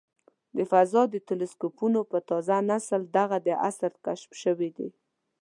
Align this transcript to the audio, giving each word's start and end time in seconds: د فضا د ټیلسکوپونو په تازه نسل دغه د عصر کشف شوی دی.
د 0.55 0.57
فضا 0.71 1.01
د 1.13 1.15
ټیلسکوپونو 1.27 1.99
په 2.11 2.17
تازه 2.29 2.55
نسل 2.69 3.01
دغه 3.17 3.37
د 3.47 3.49
عصر 3.67 3.91
کشف 4.05 4.31
شوی 4.43 4.69
دی. 4.77 4.89